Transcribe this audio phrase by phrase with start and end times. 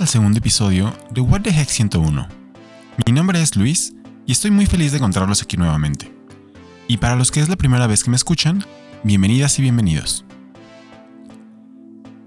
[0.00, 2.26] Al segundo episodio de What the Heck 101.
[3.06, 3.94] Mi nombre es Luis
[4.26, 6.12] y estoy muy feliz de encontrarlos aquí nuevamente.
[6.88, 8.64] Y para los que es la primera vez que me escuchan,
[9.04, 10.24] bienvenidas y bienvenidos.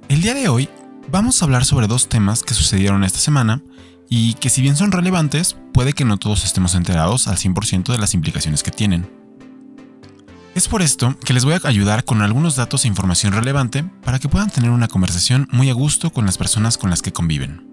[0.08, 0.70] El día de hoy
[1.12, 3.62] vamos a hablar sobre dos temas que sucedieron esta semana
[4.08, 7.98] y que si bien son relevantes, puede que no todos estemos enterados al 100% de
[7.98, 9.10] las implicaciones que tienen.
[10.58, 14.18] Es por esto que les voy a ayudar con algunos datos e información relevante para
[14.18, 17.67] que puedan tener una conversación muy a gusto con las personas con las que conviven.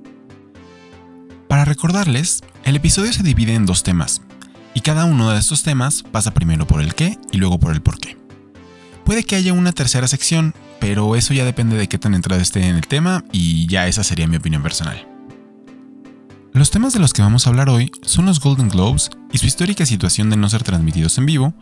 [1.48, 4.22] Para recordarles, el episodio se divide en dos temas,
[4.74, 7.82] y cada uno de estos temas pasa primero por el qué y luego por el
[7.82, 8.16] por qué.
[9.04, 12.66] Puede que haya una tercera sección, pero eso ya depende de qué tan entrado esté
[12.66, 15.06] en el tema y ya esa sería mi opinión personal.
[16.52, 19.46] Los temas de los que vamos a hablar hoy son los Golden Globes y su
[19.46, 21.54] histórica situación de no ser transmitidos en vivo,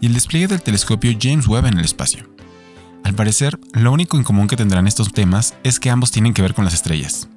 [0.00, 2.28] y el despliegue del telescopio James Webb en el espacio.
[3.04, 6.42] Al parecer, lo único en común que tendrán estos temas es que ambos tienen que
[6.42, 7.28] ver con las estrellas.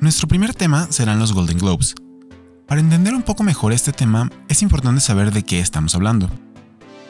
[0.00, 1.94] Nuestro primer tema serán los Golden Globes.
[2.66, 6.30] Para entender un poco mejor este tema, es importante saber de qué estamos hablando.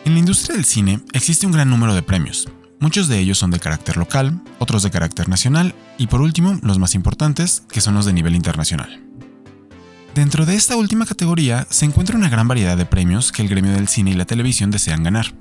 [0.04, 2.48] En la industria del cine existe un gran número de premios.
[2.80, 6.80] Muchos de ellos son de carácter local, otros de carácter nacional y por último los
[6.80, 9.00] más importantes, que son los de nivel internacional.
[10.16, 13.70] Dentro de esta última categoría se encuentra una gran variedad de premios que el gremio
[13.70, 15.32] del cine y la televisión desean ganar.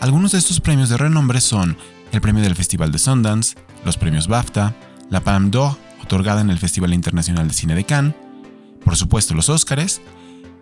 [0.00, 1.76] Algunos de estos premios de renombre son
[2.12, 4.74] el premio del Festival de Sundance, los premios BAFTA,
[5.10, 5.76] la Palme d'Or,
[6.08, 8.14] otorgada en el Festival Internacional de Cine de Cannes,
[8.82, 10.00] por supuesto los Oscars,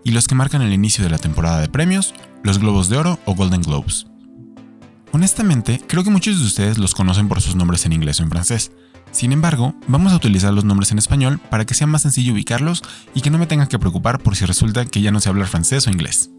[0.03, 3.21] y los que marcan el inicio de la temporada de premios, los Globos de Oro
[3.27, 4.07] o Golden Globes.
[5.13, 8.31] Honestamente, creo que muchos de ustedes los conocen por sus nombres en inglés o en
[8.31, 8.73] francés,
[9.13, 12.83] sin embargo, vamos a utilizar los nombres en español para que sea más sencillo ubicarlos
[13.15, 15.47] y que no me tenga que preocupar por si resulta que ya no sé hablar
[15.47, 16.31] francés o inglés.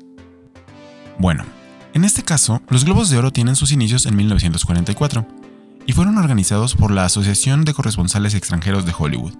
[1.17, 1.45] Bueno,
[1.93, 5.25] en este caso, los Globos de Oro tienen sus inicios en 1944
[5.87, 9.33] y fueron organizados por la Asociación de Corresponsales Extranjeros de Hollywood,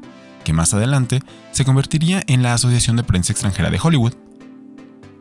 [0.46, 1.22] que más adelante
[1.52, 4.14] se convertiría en la Asociación de Prensa Extranjera de Hollywood.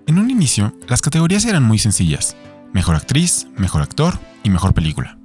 [0.06, 2.36] En un inicio, las categorías eran muy sencillas,
[2.72, 5.18] mejor actriz, mejor actor y mejor película.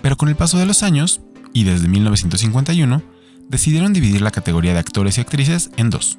[0.00, 1.20] Pero con el paso de los años,
[1.52, 3.02] y desde 1951
[3.48, 6.18] decidieron dividir la categoría de actores y actrices en dos.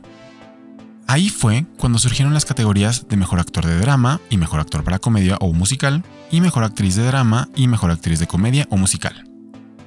[1.07, 4.99] Ahí fue cuando surgieron las categorías de mejor actor de drama y mejor actor para
[4.99, 9.29] comedia o musical, y mejor actriz de drama y mejor actriz de comedia o musical.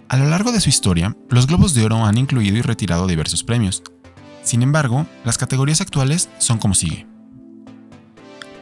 [0.09, 3.43] A lo largo de su historia, los Globos de Oro han incluido y retirado diversos
[3.43, 3.83] premios.
[4.43, 7.07] Sin embargo, las categorías actuales son como sigue.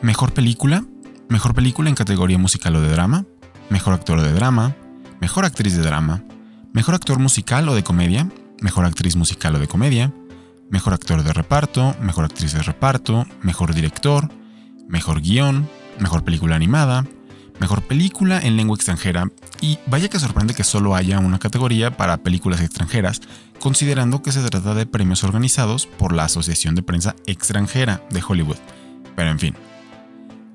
[0.01, 0.85] Mejor película,
[1.29, 3.27] mejor película en categoría musical o de drama,
[3.69, 4.75] mejor actor de drama,
[5.21, 6.23] mejor actriz de drama,
[6.75, 8.29] Mejor actor musical o de comedia,
[8.61, 10.13] mejor actriz musical o de comedia,
[10.71, 14.31] mejor actor de reparto, mejor actriz de reparto, mejor director,
[14.89, 17.05] mejor guion, mejor película animada,
[17.61, 19.31] mejor película en lengua extranjera,
[19.61, 23.21] y vaya que sorprende que solo haya una categoría para películas extranjeras,
[23.61, 28.59] considerando que se trata de premios organizados por la Asociación de Prensa Extranjera de Hollywood.
[29.17, 29.55] Pero en fin.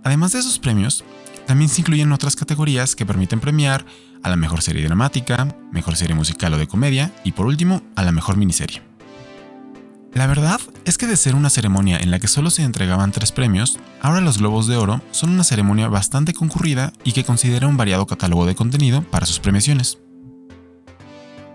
[0.03, 1.03] Además de esos premios,
[1.47, 3.85] también se incluyen otras categorías que permiten premiar
[4.21, 8.03] a la mejor serie dramática, mejor serie musical o de comedia y por último a
[8.03, 8.88] la mejor miniserie.
[10.13, 13.31] La verdad es que de ser una ceremonia en la que solo se entregaban tres
[13.31, 17.77] premios, ahora los Globos de Oro son una ceremonia bastante concurrida y que considera un
[17.77, 19.99] variado catálogo de contenido para sus premiaciones.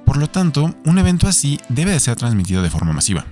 [0.06, 3.26] Por lo tanto, un evento así debe de ser transmitido de forma masiva.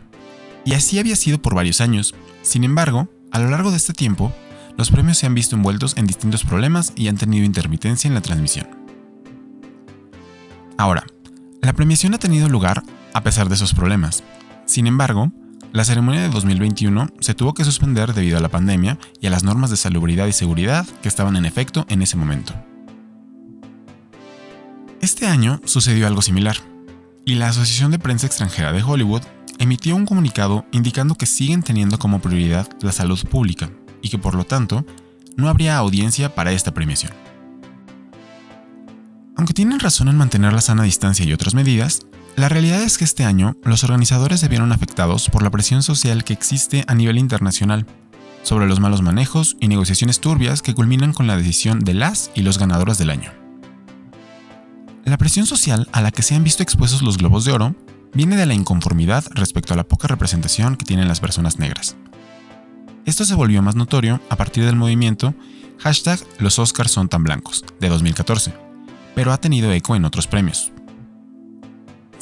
[0.65, 2.15] Y así había sido por varios años.
[2.43, 4.33] Sin embargo, a lo largo de este tiempo,
[4.77, 8.23] los premios se han visto envueltos en distintos problemas y han tenido intermitencia en la
[8.23, 8.67] transmisión.
[10.79, 11.05] Ahora,
[11.61, 12.83] la premiación ha tenido lugar
[13.15, 14.25] a pesar de esos problemas.
[14.73, 15.31] Sin embargo,
[15.75, 19.45] la ceremonia de 2021 se tuvo que suspender debido a la pandemia y a las
[19.45, 22.55] normas de salubridad y seguridad que estaban en efecto en ese momento.
[25.03, 26.57] Este año sucedió algo similar,
[27.27, 29.21] y la Asociación de Prensa Extranjera de Hollywood
[29.59, 33.69] emitió un comunicado indicando que siguen teniendo como prioridad la salud pública
[34.01, 34.87] y que por lo tanto
[35.37, 37.13] no habría audiencia para esta premiación.
[39.37, 42.07] Aunque tienen razón en mantener la sana distancia y otras medidas,
[42.37, 46.25] la realidad es que este año los organizadores se vieron afectados por la presión social
[46.25, 47.87] que existe a nivel internacional
[48.43, 52.43] sobre los malos manejos y negociaciones turbias que culminan con la decisión de las y
[52.43, 53.33] los ganadores del año.
[55.05, 57.75] La presión social a la que se han visto expuestos los globos de oro
[58.15, 61.97] viene de la inconformidad respecto a la poca representación que tienen las personas negras.
[63.05, 65.35] Esto se volvió más notorio a partir del movimiento
[65.79, 68.55] hashtag Los Oscars son tan blancos de 2014,
[69.15, 70.72] pero ha tenido eco en otros premios.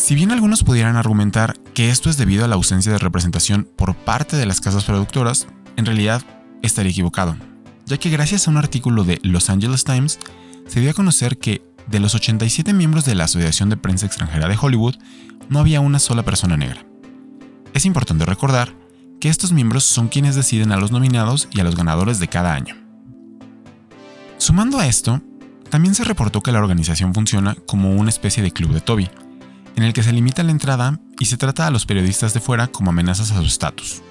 [0.01, 3.95] Si bien algunos pudieran argumentar que esto es debido a la ausencia de representación por
[3.95, 6.23] parte de las casas productoras, en realidad
[6.63, 7.37] estaría equivocado,
[7.85, 10.19] ya que gracias a un artículo de Los Angeles Times
[10.67, 14.49] se dio a conocer que de los 87 miembros de la Asociación de Prensa Extranjera
[14.49, 14.97] de Hollywood,
[15.51, 16.83] no había una sola persona negra.
[17.75, 18.75] Es importante recordar
[19.21, 22.55] que estos miembros son quienes deciden a los nominados y a los ganadores de cada
[22.55, 22.75] año.
[24.39, 25.21] Sumando a esto,
[25.69, 29.11] también se reportó que la organización funciona como una especie de club de Toby,
[29.77, 32.67] en el que se limita la entrada y se trata a los periodistas de fuera
[32.67, 34.03] como amenazas a su estatus.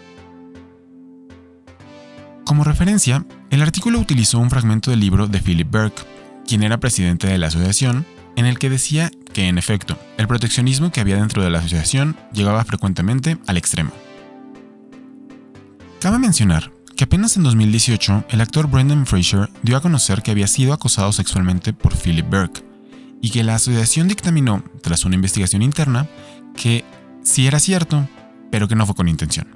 [2.45, 6.01] Como referencia, el artículo utilizó un fragmento del libro de Philip Burke,
[6.47, 10.91] quien era presidente de la asociación, en el que decía que, en efecto, el proteccionismo
[10.91, 13.91] que había dentro de la asociación llegaba frecuentemente al extremo.
[15.99, 20.47] Cabe mencionar que apenas en 2018 el actor Brendan Fraser dio a conocer que había
[20.47, 22.63] sido acosado sexualmente por Philip Burke,
[23.21, 26.07] y que la asociación dictaminó, tras una investigación interna,
[26.55, 26.85] que
[27.23, 28.07] sí era cierto,
[28.51, 29.47] pero que no fue con intención.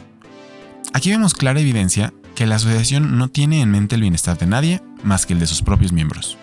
[0.93, 4.81] Aquí vemos clara evidencia que la asociación no tiene en mente el bienestar de nadie
[5.03, 6.37] más que el de sus propios miembros.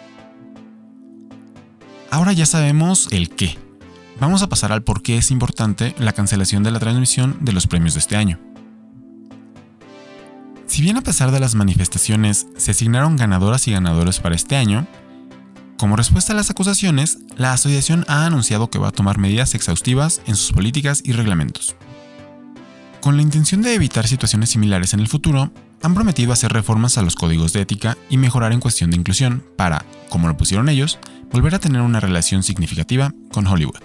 [2.11, 3.57] Ahora ya sabemos el qué.
[4.19, 7.67] Vamos a pasar al por qué es importante la cancelación de la transmisión de los
[7.67, 8.39] premios de este año.
[10.67, 14.87] Si bien a pesar de las manifestaciones se asignaron ganadoras y ganadores para este año,
[15.81, 20.21] como respuesta a las acusaciones, la asociación ha anunciado que va a tomar medidas exhaustivas
[20.27, 21.75] en sus políticas y reglamentos.
[23.01, 25.51] Con la intención de evitar situaciones similares en el futuro,
[25.83, 29.43] han prometido hacer reformas a los códigos de ética y mejorar en cuestión de inclusión
[29.57, 30.99] para, como lo pusieron ellos,
[31.33, 33.81] volver a tener una relación significativa con Hollywood.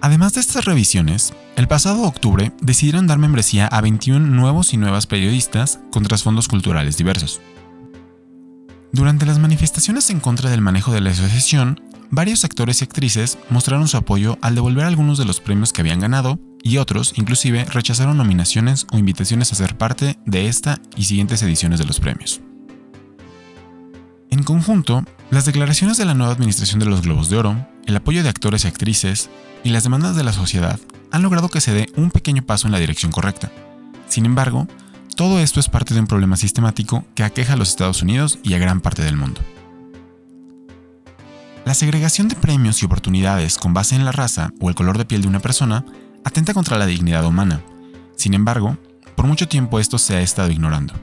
[0.00, 5.08] Además de estas revisiones, el pasado octubre decidieron dar membresía a 21 nuevos y nuevas
[5.08, 7.40] periodistas con trasfondos culturales diversos.
[8.92, 11.80] Durante las manifestaciones en contra del manejo de la asociación,
[12.10, 16.00] varios actores y actrices mostraron su apoyo al devolver algunos de los premios que habían
[16.00, 21.42] ganado y otros inclusive rechazaron nominaciones o invitaciones a ser parte de esta y siguientes
[21.42, 22.40] ediciones de los premios.
[24.30, 28.22] En conjunto, las declaraciones de la nueva administración de los Globos de Oro, el apoyo
[28.22, 29.28] de actores y actrices
[29.64, 30.80] y las demandas de la sociedad
[31.10, 33.50] han logrado que se dé un pequeño paso en la dirección correcta.
[34.08, 34.66] Sin embargo,
[35.18, 38.54] todo esto es parte de un problema sistemático que aqueja a los Estados Unidos y
[38.54, 39.40] a gran parte del mundo.
[41.64, 45.06] La segregación de premios y oportunidades con base en la raza o el color de
[45.06, 45.84] piel de una persona
[46.24, 47.60] atenta contra la dignidad humana.
[48.14, 48.78] Sin embargo,
[49.16, 50.94] por mucho tiempo esto se ha estado ignorando.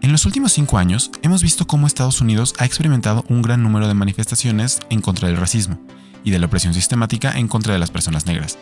[0.00, 3.88] En los últimos cinco años hemos visto cómo Estados Unidos ha experimentado un gran número
[3.88, 5.80] de manifestaciones en contra del racismo
[6.22, 8.58] y de la opresión sistemática en contra de las personas negras.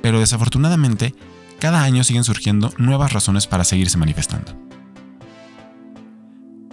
[0.00, 1.14] Pero desafortunadamente,
[1.60, 4.52] cada año siguen surgiendo nuevas razones para seguirse manifestando.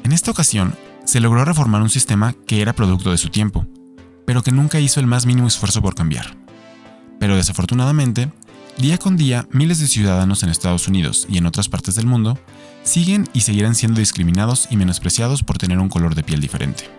[0.03, 0.73] En esta ocasión,
[1.05, 3.67] se logró reformar un sistema que era producto de su tiempo,
[4.25, 6.35] pero que nunca hizo el más mínimo esfuerzo por cambiar.
[7.19, 8.31] Pero desafortunadamente,
[8.77, 12.37] día con día miles de ciudadanos en Estados Unidos y en otras partes del mundo
[12.83, 16.89] siguen y seguirán siendo discriminados y menospreciados por tener un color de piel diferente.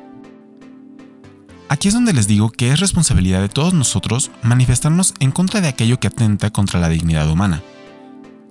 [1.69, 5.69] Aquí es donde les digo que es responsabilidad de todos nosotros manifestarnos en contra de
[5.69, 7.63] aquello que atenta contra la dignidad humana.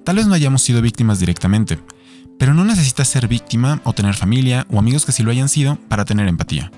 [0.07, 1.77] Tal vez no hayamos sido víctimas directamente,
[2.39, 5.75] pero no necesitas ser víctima o tener familia o amigos que sí lo hayan sido
[5.89, 6.71] para tener empatía.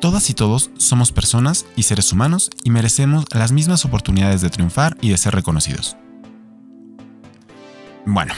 [0.00, 4.96] Todas y todos somos personas y seres humanos y merecemos las mismas oportunidades de triunfar
[5.00, 5.96] y de ser reconocidos.
[8.04, 8.34] Bueno,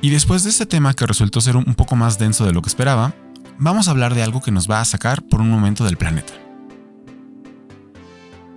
[0.00, 2.70] y después de este tema que resultó ser un poco más denso de lo que
[2.70, 3.12] esperaba,
[3.58, 6.32] vamos a hablar de algo que nos va a sacar por un momento del planeta.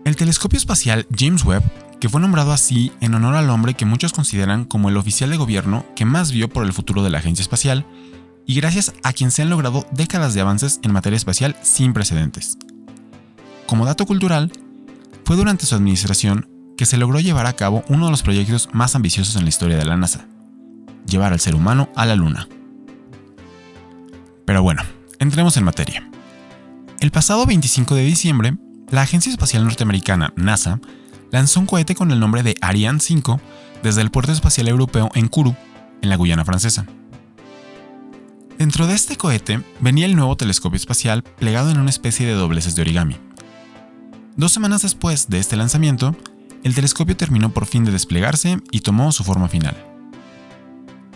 [0.06, 1.64] El telescopio espacial James Webb,
[2.00, 5.38] que fue nombrado así en honor al hombre que muchos consideran como el oficial de
[5.38, 7.86] gobierno que más vio por el futuro de la agencia espacial,
[8.46, 12.58] y gracias a quien se han logrado décadas de avances en materia espacial sin precedentes.
[13.66, 14.52] Como dato cultural,
[15.26, 18.96] fue durante su administración que se logró llevar a cabo uno de los proyectos más
[18.96, 20.28] ambiciosos en la historia de la NASA,
[21.06, 22.48] llevar al ser humano a la Luna.
[24.46, 24.84] Pero bueno,
[25.20, 26.10] entremos en materia.
[27.02, 28.58] El pasado 25 de diciembre,
[28.90, 30.80] la Agencia Espacial Norteamericana, NASA,
[31.32, 33.40] lanzó un cohete con el nombre de Ariane 5
[33.84, 35.56] desde el puerto espacial europeo en Kourou,
[36.02, 36.86] en la Guyana francesa.
[38.58, 42.76] Dentro de este cohete venía el nuevo telescopio espacial plegado en una especie de dobleces
[42.76, 43.18] de origami.
[44.36, 46.16] Dos semanas después de este lanzamiento,
[46.64, 49.76] el telescopio terminó por fin de desplegarse y tomó su forma final.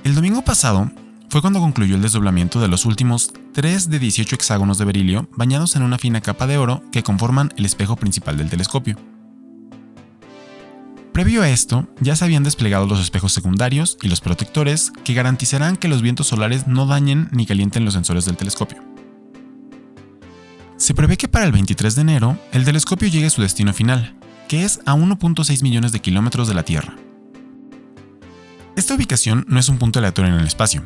[0.04, 0.92] El domingo pasado,
[1.32, 5.78] fue cuando concluyó el desdoblamiento de los últimos 3 de 18 hexágonos de berilio bañados
[5.78, 8.98] en una fina capa de oro que conforman el espejo principal del telescopio.
[11.22, 15.78] Previo a esto, ya se habían desplegado los espejos secundarios y los protectores que garantizarán
[15.78, 18.80] que los vientos solares no dañen ni calienten los sensores del telescopio.
[20.78, 24.16] Se prevé que para el 23 de enero el telescopio llegue a su destino final,
[24.48, 26.96] que es a 1.6 millones de kilómetros de la Tierra.
[28.76, 30.82] Esta ubicación no es un punto aleatorio en el espacio,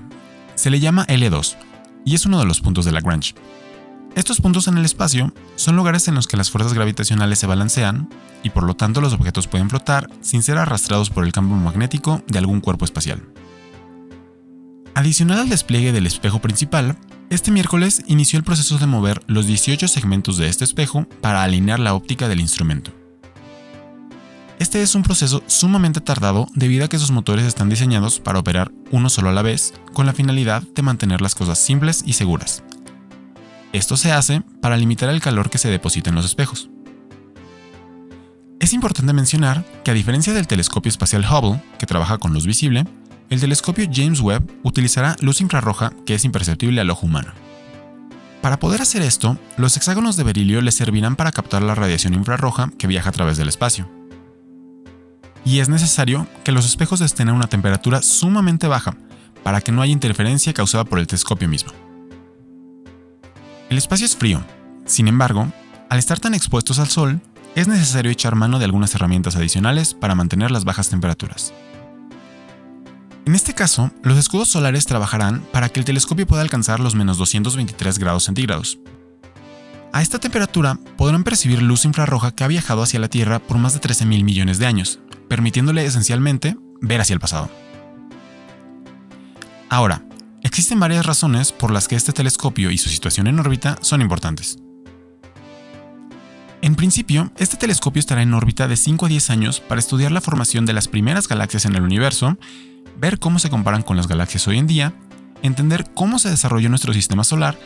[0.56, 1.56] se le llama L2,
[2.04, 3.36] y es uno de los puntos de Lagrange.
[4.16, 8.08] Estos puntos en el espacio son lugares en los que las fuerzas gravitacionales se balancean
[8.44, 12.24] y por lo tanto los objetos pueden flotar sin ser arrastrados por el campo magnético
[12.26, 13.22] de algún cuerpo espacial.
[14.94, 16.98] Adicional al despliegue del espejo principal,
[17.30, 21.82] este miércoles inició el proceso de mover los 18 segmentos de este espejo para alinear
[21.82, 22.92] la óptica del instrumento.
[24.60, 28.72] Este es un proceso sumamente tardado debido a que sus motores están diseñados para operar
[28.92, 32.64] uno solo a la vez, con la finalidad de mantener las cosas simples y seguras.
[33.76, 36.70] Esto se hace para limitar el calor que se deposita en los espejos.
[38.62, 42.86] Es importante mencionar que a diferencia del telescopio espacial Hubble, que trabaja con luz visible,
[43.30, 47.34] el telescopio James Webb utilizará luz infrarroja que es imperceptible al ojo humano.
[48.42, 52.72] Para poder hacer esto, los hexágonos de berilio le servirán para captar la radiación infrarroja
[52.78, 53.90] que viaja a través del espacio.
[55.44, 58.96] Y es necesario que los espejos estén a una temperatura sumamente baja
[59.44, 61.74] para que no haya interferencia causada por el telescopio mismo.
[63.70, 64.44] El espacio es frío,
[64.86, 65.52] sin embargo,
[65.90, 67.20] al estar tan expuestos al sol,
[67.56, 71.54] es necesario echar mano de algunas herramientas adicionales para mantener las bajas temperaturas.
[73.26, 77.18] En este caso, los escudos solares trabajarán para que el telescopio pueda alcanzar los menos
[77.18, 78.78] 223 grados centígrados.
[79.94, 83.74] A esta temperatura podrán percibir luz infrarroja que ha viajado hacia la Tierra por más
[83.74, 87.50] de 13 mil millones de años, permitiéndole esencialmente ver hacia el pasado.
[89.70, 90.05] Ahora,
[90.56, 94.58] existen varias razones por las que este telescopio y su situación en órbita son importantes.
[96.62, 100.22] En principio, este telescopio estará en órbita de 5 a 10 años para estudiar la
[100.22, 102.38] formación de las primeras galaxias en el universo
[102.98, 104.94] ver cómo se comparan con las galaxias hoy en día,
[105.42, 107.60] entender cómo se desarrolló nuestro sistema solar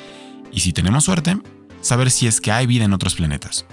[0.51, 1.37] y si tenemos suerte,
[1.81, 3.67] saber si es que hay vida en otros planetas.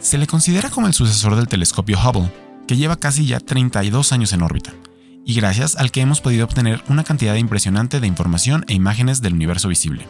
[0.00, 2.30] Se le considera como el sucesor del telescopio Hubble,
[2.68, 4.74] que lleva casi ya 32 años en órbita,
[5.26, 9.34] y gracias al que hemos podido obtener una cantidad impresionante de información e imágenes del
[9.34, 10.06] universo visible.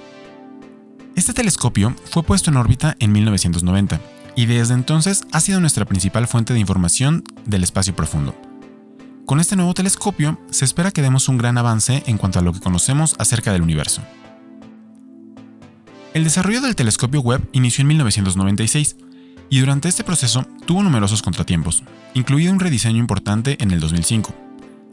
[1.16, 4.00] Este telescopio fue puesto en órbita en 1990,
[4.36, 8.34] y desde entonces ha sido nuestra principal fuente de información del espacio profundo,
[9.26, 12.52] con este nuevo telescopio se espera que demos un gran avance en cuanto a lo
[12.52, 14.00] que conocemos acerca del universo.
[16.14, 18.96] El desarrollo del telescopio Webb inició en 1996
[19.50, 21.82] y durante este proceso tuvo numerosos contratiempos,
[22.14, 24.45] incluido un rediseño importante en el 2005.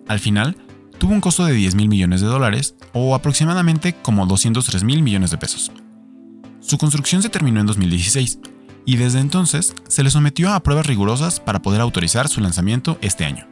[0.07, 0.57] Al final,
[0.97, 5.31] tuvo un costo de 10 mil millones de dólares o aproximadamente como 203 mil millones
[5.31, 5.71] de pesos.
[6.59, 8.39] Su construcción se terminó en 2016
[8.85, 13.25] y desde entonces se le sometió a pruebas rigurosas para poder autorizar su lanzamiento este
[13.25, 13.47] año.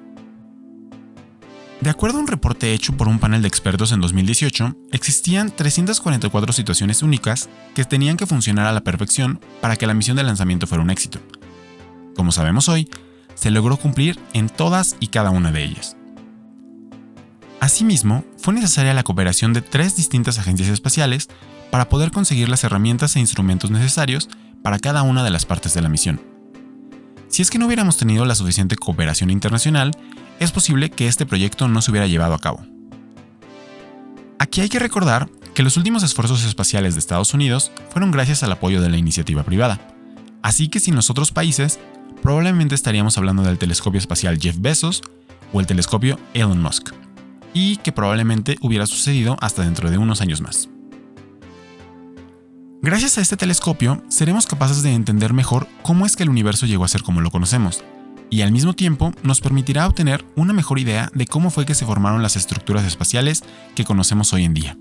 [1.81, 6.53] De acuerdo a un reporte hecho por un panel de expertos en 2018, existían 344
[6.53, 10.67] situaciones únicas que tenían que funcionar a la perfección para que la misión de lanzamiento
[10.67, 11.19] fuera un éxito.
[12.15, 12.87] Como sabemos hoy,
[13.33, 15.97] se logró cumplir en todas y cada una de ellas.
[17.61, 21.29] Asimismo, fue necesaria la cooperación de tres distintas agencias espaciales
[21.69, 24.29] para poder conseguir las herramientas e instrumentos necesarios
[24.63, 26.19] para cada una de las partes de la misión.
[27.27, 29.91] Si es que no hubiéramos tenido la suficiente cooperación internacional,
[30.39, 32.65] es posible que este proyecto no se hubiera llevado a cabo.
[34.39, 38.51] Aquí hay que recordar que los últimos esfuerzos espaciales de Estados Unidos fueron gracias al
[38.51, 39.79] apoyo de la iniciativa privada,
[40.41, 41.79] así que sin los otros países,
[42.23, 45.03] probablemente estaríamos hablando del telescopio espacial Jeff Bezos
[45.53, 46.91] o el telescopio Elon Musk,
[47.53, 50.69] y que probablemente hubiera sucedido hasta dentro de unos años más.
[52.83, 56.83] Gracias a este telescopio, seremos capaces de entender mejor cómo es que el universo llegó
[56.83, 57.83] a ser como lo conocemos,
[58.31, 61.85] y al mismo tiempo nos permitirá obtener una mejor idea de cómo fue que se
[61.85, 63.43] formaron las estructuras espaciales
[63.75, 64.77] que conocemos hoy en día.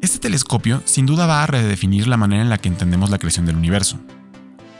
[0.00, 3.46] Este telescopio sin duda va a redefinir la manera en la que entendemos la creación
[3.46, 3.98] del universo,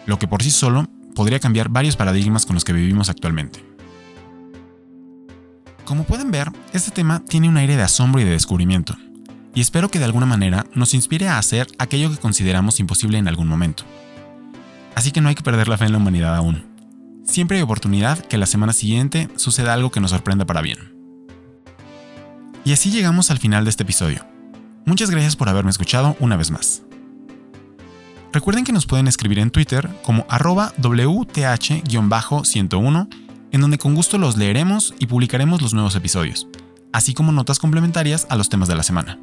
[0.06, 3.67] lo que por sí solo podría cambiar varios paradigmas con los que vivimos actualmente.
[5.88, 8.94] Como pueden ver, este tema tiene un aire de asombro y de descubrimiento,
[9.54, 13.26] y espero que de alguna manera nos inspire a hacer aquello que consideramos imposible en
[13.26, 13.84] algún momento.
[14.94, 16.66] Así que no hay que perder la fe en la humanidad aún.
[17.24, 20.94] Siempre hay oportunidad que la semana siguiente suceda algo que nos sorprenda para bien.
[22.66, 24.26] Y así llegamos al final de este episodio.
[24.84, 26.82] Muchas gracias por haberme escuchado una vez más.
[28.30, 33.08] Recuerden que nos pueden escribir en Twitter como arroba WTH-101,
[33.52, 36.48] en donde con gusto los leeremos y publicaremos los nuevos episodios,
[36.92, 39.18] así como notas complementarias a los temas de la semana.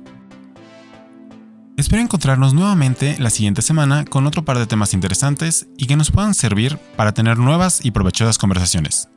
[1.78, 6.10] Espero encontrarnos nuevamente la siguiente semana con otro par de temas interesantes y que nos
[6.10, 9.10] puedan servir para tener nuevas y provechosas conversaciones.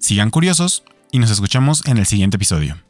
[0.00, 0.82] Sigan curiosos
[1.12, 2.87] y nos escuchamos en el siguiente episodio.